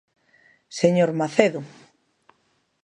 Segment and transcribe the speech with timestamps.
[0.79, 1.59] ¡Señor Macedo!